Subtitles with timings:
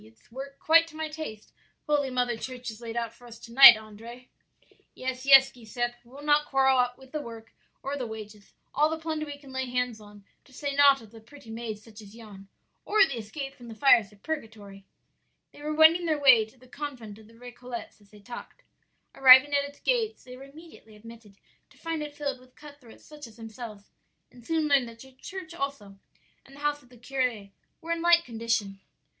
[0.03, 1.53] It's work quite to my taste
[1.85, 4.25] Holy Mother Church has laid out for us to night, Andrea.'
[4.95, 9.27] "'Yes, yes, Giuseppe, we'll not quarrel with the work or the wages; all the plunder
[9.27, 12.47] we can lay hands on; to say naught of the pretty maids such as yon,
[12.83, 14.85] or the escape from the fires of purgatory.'
[15.51, 18.63] "They were wending their way to the convent of the Récollets as they talked.
[19.13, 21.37] Arrived at its gates they were immediately admitted,
[21.69, 23.91] to find it filled with cut throats such as themselves,
[24.31, 25.99] and soon learned that the church also
[26.43, 28.79] and the house of the curé were in like condition.